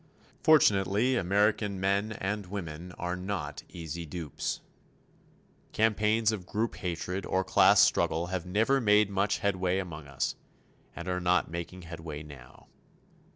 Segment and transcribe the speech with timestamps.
[0.41, 4.61] Fortunately, American men and women are not easy dupes.
[5.73, 10.33] Campaigns of group hatred or class struggle have never made much headway among us,
[10.95, 12.65] and are not making headway now.